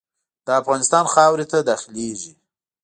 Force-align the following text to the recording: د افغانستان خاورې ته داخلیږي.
د 0.45 0.47
افغانستان 0.61 1.05
خاورې 1.13 1.45
ته 1.51 1.57
داخلیږي. 1.69 2.31